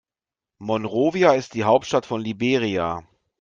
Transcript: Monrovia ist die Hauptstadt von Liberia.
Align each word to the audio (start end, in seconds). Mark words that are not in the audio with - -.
Monrovia 0.57 1.35
ist 1.35 1.53
die 1.53 1.63
Hauptstadt 1.63 2.07
von 2.07 2.21
Liberia. 2.21 3.03